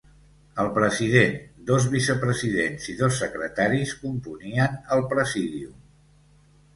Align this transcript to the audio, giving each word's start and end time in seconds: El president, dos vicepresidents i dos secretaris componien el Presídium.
El 0.61 0.69
president, 0.75 1.35
dos 1.67 1.83
vicepresidents 1.95 2.87
i 2.93 2.95
dos 3.01 3.19
secretaris 3.25 3.91
componien 4.07 4.79
el 4.97 5.05
Presídium. 5.13 5.77